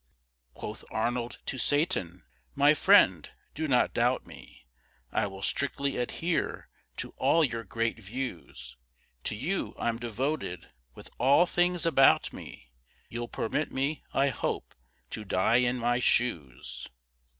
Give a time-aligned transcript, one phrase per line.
[0.55, 2.23] Quoth Arnold to Satan:
[2.55, 4.65] "My friend, do not doubt me!
[5.11, 8.77] I will strictly adhere to all your great views;
[9.25, 12.71] To you I'm devoted, with all things about me
[13.09, 14.73] You'll permit me, I hope,
[15.11, 16.87] to die in my shoes."